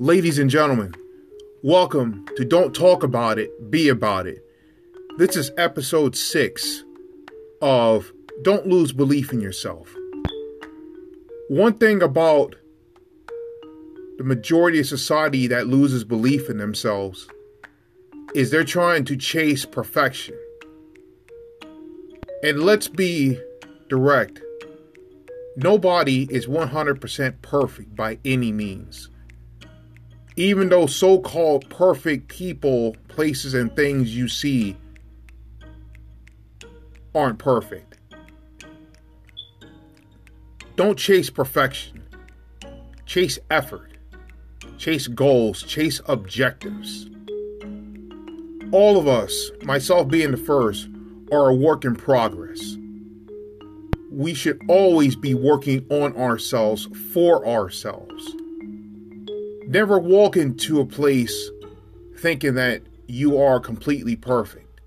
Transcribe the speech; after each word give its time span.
Ladies 0.00 0.38
and 0.38 0.48
gentlemen, 0.48 0.94
welcome 1.64 2.24
to 2.36 2.44
Don't 2.44 2.72
Talk 2.72 3.02
About 3.02 3.36
It, 3.36 3.68
Be 3.68 3.88
About 3.88 4.28
It. 4.28 4.38
This 5.16 5.34
is 5.34 5.50
episode 5.58 6.14
six 6.14 6.84
of 7.60 8.12
Don't 8.42 8.68
Lose 8.68 8.92
Belief 8.92 9.32
in 9.32 9.40
Yourself. 9.40 9.92
One 11.48 11.74
thing 11.74 12.00
about 12.00 12.54
the 14.18 14.22
majority 14.22 14.78
of 14.78 14.86
society 14.86 15.48
that 15.48 15.66
loses 15.66 16.04
belief 16.04 16.48
in 16.48 16.58
themselves 16.58 17.26
is 18.36 18.52
they're 18.52 18.62
trying 18.62 19.04
to 19.06 19.16
chase 19.16 19.64
perfection. 19.64 20.38
And 22.44 22.62
let's 22.62 22.86
be 22.86 23.40
direct 23.88 24.40
nobody 25.56 26.28
is 26.30 26.46
100% 26.46 27.42
perfect 27.42 27.96
by 27.96 28.20
any 28.24 28.52
means. 28.52 29.10
Even 30.38 30.68
though 30.68 30.86
so 30.86 31.18
called 31.18 31.68
perfect 31.68 32.28
people, 32.28 32.94
places, 33.08 33.54
and 33.54 33.74
things 33.74 34.14
you 34.14 34.28
see 34.28 34.76
aren't 37.12 37.40
perfect. 37.40 37.98
Don't 40.76 40.96
chase 40.96 41.28
perfection, 41.28 42.04
chase 43.04 43.40
effort, 43.50 43.90
chase 44.76 45.08
goals, 45.08 45.64
chase 45.64 46.00
objectives. 46.06 47.10
All 48.70 48.96
of 48.96 49.08
us, 49.08 49.50
myself 49.62 50.06
being 50.06 50.30
the 50.30 50.36
first, 50.36 50.88
are 51.32 51.48
a 51.48 51.54
work 51.54 51.84
in 51.84 51.96
progress 51.96 52.76
we 54.10 54.34
should 54.34 54.60
always 54.68 55.14
be 55.14 55.32
working 55.34 55.86
on 55.90 56.16
ourselves 56.16 56.88
for 57.12 57.46
ourselves. 57.46 58.34
Never 59.68 59.98
walk 59.98 60.38
into 60.38 60.80
a 60.80 60.86
place 60.86 61.50
thinking 62.16 62.54
that 62.54 62.82
you 63.06 63.38
are 63.38 63.60
completely 63.60 64.16
perfect. 64.16 64.80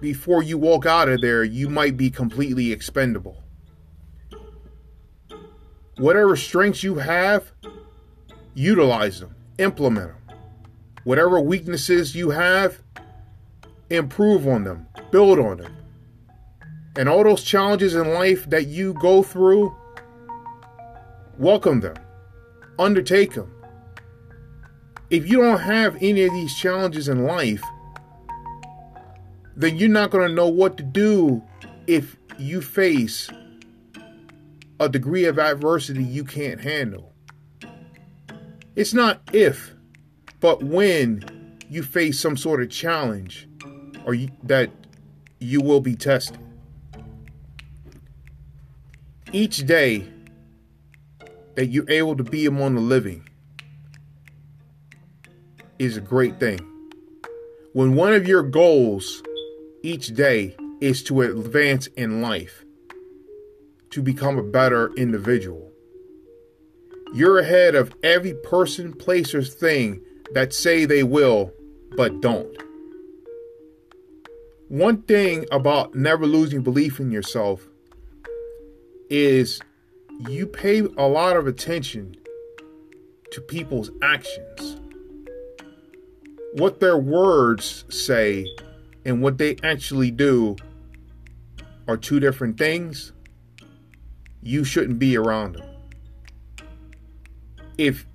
Before 0.00 0.42
you 0.42 0.56
walk 0.56 0.86
out 0.86 1.08
of 1.08 1.20
there, 1.20 1.42
you 1.42 1.68
might 1.68 1.96
be 1.96 2.10
completely 2.10 2.70
expendable. 2.70 3.42
Whatever 5.96 6.36
strengths 6.36 6.84
you 6.84 6.94
have, 6.94 7.50
utilize 8.54 9.18
them, 9.18 9.34
implement 9.58 10.12
them. 10.12 10.36
Whatever 11.02 11.40
weaknesses 11.40 12.14
you 12.14 12.30
have, 12.30 12.80
improve 13.90 14.46
on 14.46 14.62
them, 14.62 14.86
build 15.10 15.40
on 15.40 15.56
them 15.56 15.74
and 16.96 17.08
all 17.08 17.22
those 17.22 17.42
challenges 17.42 17.94
in 17.94 18.12
life 18.12 18.48
that 18.50 18.66
you 18.66 18.92
go 18.94 19.22
through, 19.22 19.74
welcome 21.38 21.80
them, 21.80 21.94
undertake 22.78 23.34
them. 23.34 23.52
If 25.10 25.26
you 25.28 25.38
don't 25.40 25.60
have 25.60 25.96
any 26.00 26.24
of 26.24 26.32
these 26.32 26.54
challenges 26.54 27.08
in 27.08 27.24
life, 27.24 27.62
then 29.56 29.76
you're 29.76 29.88
not 29.88 30.10
going 30.10 30.28
to 30.28 30.34
know 30.34 30.48
what 30.48 30.76
to 30.76 30.82
do 30.82 31.42
if 31.86 32.16
you 32.38 32.60
face 32.60 33.28
a 34.80 34.88
degree 34.88 35.24
of 35.24 35.38
adversity 35.38 36.04
you 36.04 36.24
can't 36.24 36.60
handle. 36.60 37.12
It's 38.76 38.94
not 38.94 39.20
if, 39.32 39.72
but 40.40 40.62
when 40.62 41.56
you 41.68 41.82
face 41.82 42.20
some 42.20 42.36
sort 42.36 42.62
of 42.62 42.70
challenge 42.70 43.48
or 44.04 44.14
you, 44.14 44.28
that 44.44 44.70
you 45.40 45.60
will 45.60 45.80
be 45.80 45.96
tested 45.96 46.38
each 49.32 49.66
day 49.66 50.06
that 51.58 51.70
you're 51.70 51.90
able 51.90 52.14
to 52.14 52.22
be 52.22 52.46
among 52.46 52.76
the 52.76 52.80
living 52.80 53.28
is 55.80 55.96
a 55.96 56.00
great 56.00 56.38
thing. 56.38 56.60
When 57.72 57.96
one 57.96 58.12
of 58.12 58.28
your 58.28 58.44
goals 58.44 59.24
each 59.82 60.14
day 60.14 60.54
is 60.80 61.02
to 61.02 61.22
advance 61.22 61.88
in 61.88 62.22
life, 62.22 62.64
to 63.90 64.00
become 64.00 64.38
a 64.38 64.42
better 64.44 64.94
individual, 64.94 65.72
you're 67.12 67.40
ahead 67.40 67.74
of 67.74 67.92
every 68.04 68.34
person, 68.34 68.92
place, 68.92 69.34
or 69.34 69.42
thing 69.42 70.00
that 70.34 70.54
say 70.54 70.84
they 70.84 71.02
will 71.02 71.52
but 71.96 72.20
don't. 72.20 72.56
One 74.68 75.02
thing 75.02 75.44
about 75.50 75.96
never 75.96 76.24
losing 76.24 76.62
belief 76.62 77.00
in 77.00 77.10
yourself 77.10 77.66
is 79.10 79.60
you 80.26 80.46
pay 80.46 80.80
a 80.80 81.06
lot 81.06 81.36
of 81.36 81.46
attention 81.46 82.16
to 83.30 83.40
people's 83.40 83.90
actions. 84.02 84.80
What 86.54 86.80
their 86.80 86.98
words 86.98 87.84
say 87.88 88.46
and 89.04 89.22
what 89.22 89.38
they 89.38 89.56
actually 89.62 90.10
do 90.10 90.56
are 91.86 91.96
two 91.96 92.18
different 92.20 92.58
things. 92.58 93.12
You 94.42 94.64
shouldn't 94.64 94.98
be 94.98 95.16
around 95.16 95.56
them. 95.56 95.68
If 97.76 98.06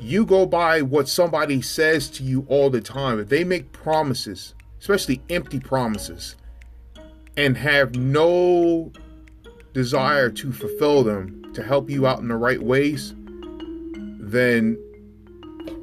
you 0.00 0.26
go 0.26 0.46
by 0.46 0.82
what 0.82 1.08
somebody 1.08 1.62
says 1.62 2.08
to 2.10 2.24
you 2.24 2.44
all 2.48 2.68
the 2.68 2.80
time, 2.80 3.20
if 3.20 3.28
they 3.28 3.44
make 3.44 3.70
promises, 3.70 4.54
especially 4.80 5.22
empty 5.30 5.60
promises, 5.60 6.34
and 7.36 7.56
have 7.56 7.94
no 7.94 8.92
desire 9.74 10.30
to 10.30 10.52
fulfill 10.52 11.02
them 11.02 11.52
to 11.52 11.62
help 11.62 11.90
you 11.90 12.06
out 12.06 12.20
in 12.20 12.28
the 12.28 12.36
right 12.36 12.62
ways, 12.62 13.12
then 14.18 14.78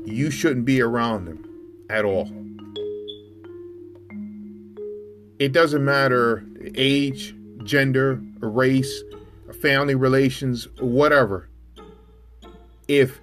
you 0.06 0.32
shouldn't 0.32 0.66
be 0.66 0.82
around 0.82 1.26
them 1.26 1.86
at 1.90 2.04
all. 2.04 2.30
It 5.38 5.52
doesn't 5.52 5.84
matter 5.84 6.44
age, 6.76 7.36
gender, 7.64 8.22
race, 8.40 9.04
family 9.62 9.96
relations, 9.96 10.68
whatever. 10.80 11.50
If 12.88 13.20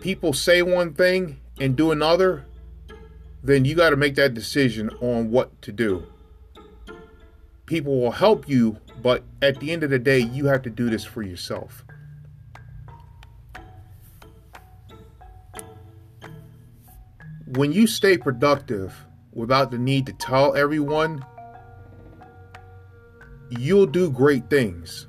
people 0.00 0.32
say 0.32 0.62
one 0.62 0.94
thing 0.94 1.40
and 1.60 1.76
do 1.76 1.92
another, 1.92 2.44
then 3.42 3.64
you 3.64 3.74
got 3.74 3.90
to 3.90 3.96
make 3.96 4.16
that 4.16 4.34
decision 4.34 4.90
on 5.00 5.30
what 5.30 5.62
to 5.62 5.72
do. 5.72 6.06
People 7.70 8.00
will 8.00 8.10
help 8.10 8.48
you 8.48 8.76
but 9.02 9.22
at 9.40 9.60
the 9.60 9.72
end 9.72 9.82
of 9.82 9.90
the 9.90 9.98
day, 9.98 10.18
you 10.18 10.46
have 10.46 10.62
to 10.62 10.70
do 10.70 10.90
this 10.90 11.04
for 11.04 11.22
yourself. 11.22 11.84
When 17.46 17.72
you 17.72 17.86
stay 17.86 18.18
productive 18.18 18.94
without 19.32 19.70
the 19.70 19.78
need 19.78 20.06
to 20.06 20.12
tell 20.14 20.54
everyone, 20.54 21.24
you'll 23.50 23.86
do 23.86 24.10
great 24.10 24.50
things. 24.50 25.06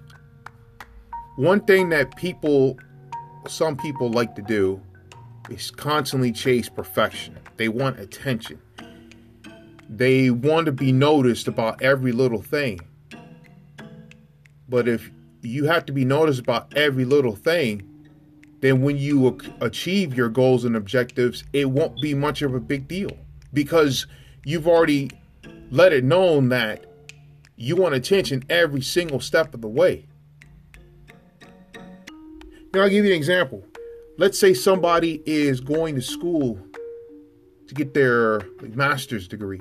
One 1.36 1.62
thing 1.62 1.90
that 1.90 2.16
people, 2.16 2.78
some 3.48 3.76
people 3.78 4.10
like 4.10 4.36
to 4.36 4.42
do, 4.42 4.82
is 5.50 5.70
constantly 5.70 6.32
chase 6.32 6.70
perfection. 6.70 7.38
They 7.58 7.68
want 7.68 8.00
attention. 8.00 8.62
They 9.94 10.30
want 10.30 10.68
to 10.68 10.72
be 10.72 10.94
noticed 10.94 11.50
about 11.50 11.82
every 11.82 12.14
little 12.14 12.42
thing. 12.42 12.80
But 14.70 14.88
if 14.88 15.12
you 15.42 15.66
have 15.66 15.86
to 15.88 15.92
be 15.92 16.06
noticed 16.06 16.40
about 16.40 16.76
every 16.78 17.04
little 17.04 17.36
thing, 17.36 17.88
then 18.62 18.82
when 18.82 18.98
you 18.98 19.38
achieve 19.60 20.16
your 20.16 20.30
goals 20.30 20.64
and 20.64 20.78
objectives, 20.78 21.44
it 21.52 21.70
won't 21.70 22.00
be 22.02 22.14
much 22.14 22.42
of 22.42 22.56
a 22.56 22.60
big 22.62 22.88
deal 22.88 23.18
because 23.52 24.08
you've 24.46 24.66
already 24.66 25.12
let 25.72 25.92
it 25.92 26.06
known 26.06 26.48
that 26.50 26.86
you 27.58 27.76
want 27.76 27.94
attention 27.94 28.44
every 28.50 28.82
single 28.82 29.20
step 29.20 29.54
of 29.54 29.60
the 29.60 29.68
way. 29.68 30.06
Now, 32.74 32.84
I'll 32.84 32.90
give 32.90 33.04
you 33.04 33.12
an 33.12 33.18
example. 33.18 33.66
Let's 34.18 34.40
say 34.40 34.54
somebody 34.54 35.22
is 35.26 35.60
going 35.60 35.96
to 35.96 36.02
school 36.02 36.60
to 37.68 37.74
get 37.74 37.94
their 37.94 38.40
master's 38.62 39.28
degree. 39.28 39.60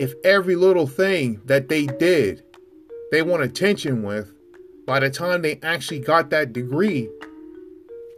If 0.00 0.14
every 0.24 0.56
little 0.56 0.86
thing 0.86 1.40
that 1.44 1.68
they 1.68 1.86
did 1.86 2.42
they 3.14 3.22
want 3.22 3.44
attention 3.44 4.02
with, 4.02 4.32
by 4.86 4.98
the 4.98 5.08
time 5.08 5.42
they 5.42 5.60
actually 5.62 6.00
got 6.00 6.30
that 6.30 6.52
degree, 6.52 7.08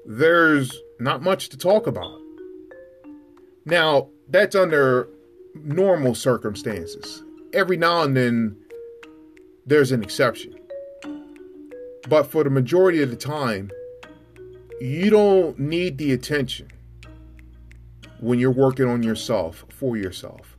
there's 0.07 0.81
not 0.99 1.23
much 1.23 1.51
to 1.51 1.59
talk 1.59 1.87
about. 1.87 2.19
Now, 3.67 4.09
that's 4.29 4.55
under 4.55 5.09
normal 5.55 6.15
circumstances. 6.15 7.23
Every 7.53 7.77
now 7.77 8.03
and 8.03 8.17
then, 8.17 8.57
there's 9.67 9.93
an 9.93 10.03
exception. 10.03 10.55
But 12.09 12.25
for 12.25 12.43
the 12.43 12.51
majority 12.51 13.03
of 13.03 13.11
the 13.11 13.17
time, 13.17 13.71
you 14.81 15.11
don't 15.11 15.59
need 15.59 15.99
the 15.99 16.13
attention 16.13 16.69
when 18.21 18.39
you're 18.39 18.51
working 18.51 18.89
on 18.89 19.03
yourself 19.03 19.67
for 19.69 19.97
yourself. 19.97 20.56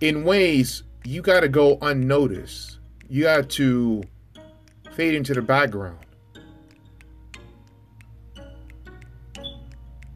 In 0.00 0.24
ways, 0.24 0.84
you 1.04 1.22
got 1.22 1.40
to 1.40 1.48
go 1.48 1.78
unnoticed 1.82 2.78
you 3.10 3.22
got 3.22 3.48
to 3.48 4.02
fade 4.92 5.14
into 5.14 5.32
the 5.32 5.40
background. 5.40 5.98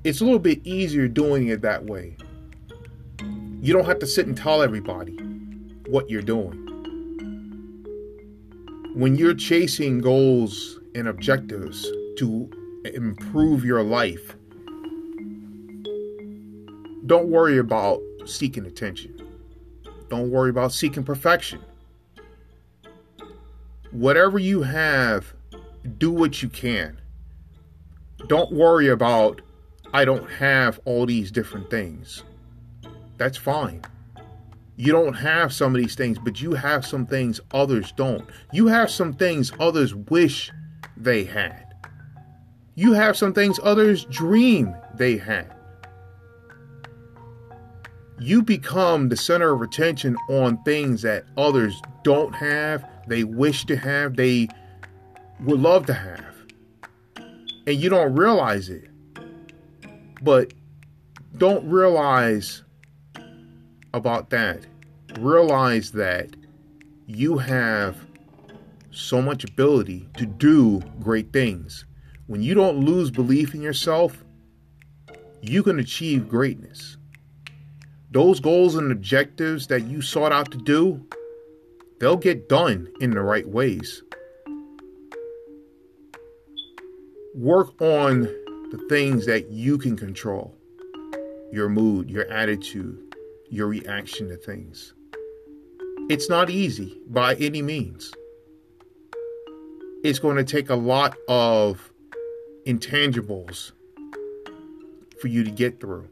it's 0.04 0.20
a 0.20 0.24
little 0.24 0.38
bit 0.40 0.60
easier 0.66 1.06
doing 1.06 1.48
it 1.48 1.62
that 1.62 1.84
way. 1.84 2.16
You 3.60 3.72
don't 3.72 3.84
have 3.84 4.00
to 4.00 4.06
sit 4.06 4.26
and 4.26 4.36
tell 4.36 4.60
everybody 4.62 5.12
what 5.86 6.10
you're 6.10 6.22
doing. 6.22 6.58
When 8.94 9.14
you're 9.16 9.34
chasing 9.34 10.00
goals 10.00 10.80
and 10.96 11.06
objectives 11.06 11.88
to 12.18 12.50
improve 12.84 13.64
your 13.64 13.84
life, 13.84 14.36
don't 17.06 17.28
worry 17.28 17.58
about 17.58 18.00
seeking 18.26 18.66
attention. 18.66 19.21
Don't 20.12 20.30
worry 20.30 20.50
about 20.50 20.74
seeking 20.74 21.04
perfection. 21.04 21.58
Whatever 23.92 24.38
you 24.38 24.60
have, 24.60 25.32
do 25.96 26.10
what 26.10 26.42
you 26.42 26.50
can. 26.50 27.00
Don't 28.26 28.52
worry 28.52 28.88
about, 28.88 29.40
I 29.94 30.04
don't 30.04 30.28
have 30.32 30.78
all 30.84 31.06
these 31.06 31.30
different 31.30 31.70
things. 31.70 32.24
That's 33.16 33.38
fine. 33.38 33.80
You 34.76 34.92
don't 34.92 35.14
have 35.14 35.50
some 35.50 35.74
of 35.74 35.80
these 35.80 35.94
things, 35.94 36.18
but 36.18 36.42
you 36.42 36.52
have 36.52 36.84
some 36.84 37.06
things 37.06 37.40
others 37.50 37.90
don't. 37.92 38.28
You 38.52 38.66
have 38.66 38.90
some 38.90 39.14
things 39.14 39.50
others 39.58 39.94
wish 39.94 40.52
they 40.94 41.24
had. 41.24 41.74
You 42.74 42.92
have 42.92 43.16
some 43.16 43.32
things 43.32 43.58
others 43.62 44.04
dream 44.04 44.76
they 44.94 45.16
had. 45.16 45.51
You 48.22 48.40
become 48.40 49.08
the 49.08 49.16
center 49.16 49.52
of 49.52 49.62
attention 49.62 50.16
on 50.28 50.62
things 50.62 51.02
that 51.02 51.24
others 51.36 51.82
don't 52.04 52.32
have, 52.32 52.88
they 53.08 53.24
wish 53.24 53.64
to 53.64 53.76
have, 53.76 54.14
they 54.14 54.46
would 55.40 55.58
love 55.58 55.86
to 55.86 55.94
have. 55.94 56.36
And 57.66 57.76
you 57.76 57.90
don't 57.90 58.14
realize 58.14 58.68
it. 58.68 58.88
But 60.22 60.54
don't 61.36 61.68
realize 61.68 62.62
about 63.92 64.30
that. 64.30 64.66
Realize 65.18 65.90
that 65.90 66.30
you 67.08 67.38
have 67.38 67.96
so 68.92 69.20
much 69.20 69.42
ability 69.42 70.08
to 70.16 70.26
do 70.26 70.80
great 71.00 71.32
things. 71.32 71.86
When 72.28 72.40
you 72.40 72.54
don't 72.54 72.84
lose 72.84 73.10
belief 73.10 73.52
in 73.52 73.62
yourself, 73.62 74.24
you 75.40 75.64
can 75.64 75.80
achieve 75.80 76.28
greatness. 76.28 76.98
Those 78.12 78.40
goals 78.40 78.74
and 78.74 78.92
objectives 78.92 79.68
that 79.68 79.86
you 79.86 80.02
sought 80.02 80.32
out 80.32 80.52
to 80.52 80.58
do, 80.58 81.00
they'll 81.98 82.18
get 82.18 82.46
done 82.46 82.92
in 83.00 83.12
the 83.12 83.22
right 83.22 83.48
ways. 83.48 84.02
Work 87.34 87.80
on 87.80 88.24
the 88.70 88.84
things 88.90 89.24
that 89.24 89.48
you 89.50 89.78
can 89.78 89.96
control 89.96 90.54
your 91.50 91.70
mood, 91.70 92.10
your 92.10 92.26
attitude, 92.30 92.98
your 93.48 93.66
reaction 93.66 94.28
to 94.28 94.36
things. 94.36 94.92
It's 96.10 96.28
not 96.28 96.50
easy 96.50 97.00
by 97.06 97.34
any 97.36 97.62
means. 97.62 98.12
It's 100.04 100.18
going 100.18 100.36
to 100.36 100.44
take 100.44 100.68
a 100.68 100.74
lot 100.74 101.16
of 101.28 101.90
intangibles 102.66 103.72
for 105.18 105.28
you 105.28 105.44
to 105.44 105.50
get 105.50 105.80
through. 105.80 106.08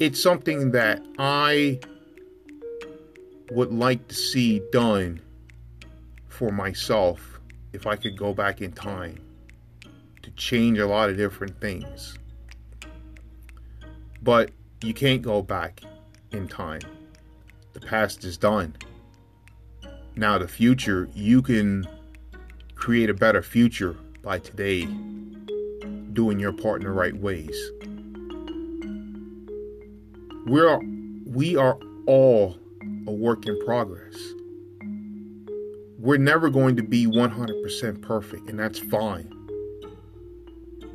It's 0.00 0.22
something 0.22 0.70
that 0.70 1.04
I 1.18 1.80
would 3.50 3.72
like 3.72 4.06
to 4.06 4.14
see 4.14 4.62
done 4.70 5.20
for 6.28 6.52
myself 6.52 7.40
if 7.72 7.84
I 7.84 7.96
could 7.96 8.16
go 8.16 8.32
back 8.32 8.60
in 8.60 8.70
time 8.70 9.18
to 10.22 10.30
change 10.32 10.78
a 10.78 10.86
lot 10.86 11.10
of 11.10 11.16
different 11.16 11.60
things. 11.60 12.16
But 14.22 14.52
you 14.82 14.94
can't 14.94 15.20
go 15.20 15.42
back 15.42 15.80
in 16.30 16.46
time. 16.46 16.82
The 17.72 17.80
past 17.80 18.22
is 18.22 18.36
done. 18.38 18.76
Now, 20.14 20.38
the 20.38 20.46
future, 20.46 21.08
you 21.12 21.42
can 21.42 21.88
create 22.76 23.10
a 23.10 23.14
better 23.14 23.42
future 23.42 23.96
by 24.22 24.38
today 24.38 24.84
doing 26.12 26.38
your 26.38 26.52
part 26.52 26.82
in 26.82 26.86
the 26.86 26.92
right 26.92 27.16
ways. 27.16 27.56
We're 30.48 30.80
we 31.26 31.56
are 31.56 31.78
all 32.06 32.56
a 33.06 33.12
work 33.12 33.46
in 33.46 33.60
progress. 33.66 34.16
We're 35.98 36.16
never 36.16 36.48
going 36.48 36.76
to 36.76 36.82
be 36.82 37.06
100% 37.06 38.00
perfect, 38.00 38.48
and 38.48 38.58
that's 38.58 38.78
fine. 38.78 39.30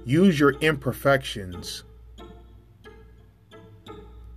Use 0.05 0.39
your 0.39 0.53
imperfections 0.53 1.83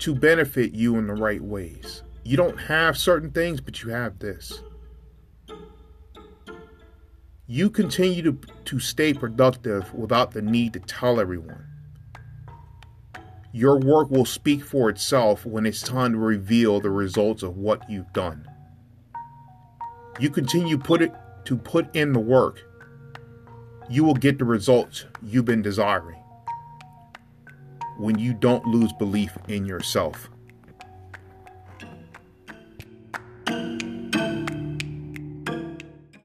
to 0.01 0.15
benefit 0.15 0.73
you 0.73 0.97
in 0.97 1.07
the 1.07 1.15
right 1.15 1.41
ways. 1.41 2.03
You 2.23 2.37
don't 2.37 2.59
have 2.59 2.99
certain 2.99 3.31
things, 3.31 3.63
but 3.63 3.83
you 3.83 3.91
have 3.91 4.19
this. 4.19 4.63
You 7.47 7.71
continue 7.71 8.23
to, 8.23 8.39
to 8.67 8.81
stay 8.81 9.15
productive 9.15 9.95
without 9.95 10.33
the 10.33 10.43
need 10.43 10.75
to 10.75 10.81
tell 10.81 11.21
everyone. 11.21 11.65
Your 13.57 13.79
work 13.79 14.11
will 14.11 14.27
speak 14.27 14.63
for 14.63 14.91
itself 14.91 15.47
when 15.47 15.65
it's 15.65 15.81
time 15.81 16.13
to 16.13 16.19
reveal 16.19 16.79
the 16.79 16.91
results 16.91 17.43
of 17.43 17.57
what 17.57 17.89
you've 17.89 18.13
done. 18.13 18.47
You 20.21 20.29
continue 20.29 20.77
put 20.77 21.01
it 21.01 21.11
to 21.47 21.57
put 21.57 21.97
in 21.97 22.13
the 22.13 22.21
work. 22.21 22.63
You 23.89 24.05
will 24.05 24.13
get 24.13 24.39
the 24.39 24.45
results 24.45 25.07
you've 25.23 25.47
been 25.47 25.63
desiring 25.63 26.23
when 27.97 28.19
you 28.19 28.35
don't 28.35 28.67
lose 28.67 28.93
belief 28.99 29.39
in 29.49 29.65
yourself. 29.65 30.29